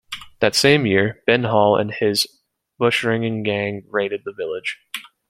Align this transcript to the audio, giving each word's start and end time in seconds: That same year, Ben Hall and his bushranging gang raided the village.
That 0.39 0.55
same 0.55 0.87
year, 0.87 1.21
Ben 1.27 1.43
Hall 1.43 1.77
and 1.77 1.93
his 1.93 2.25
bushranging 2.79 3.43
gang 3.43 3.83
raided 3.87 4.23
the 4.25 4.33
village. 4.35 4.79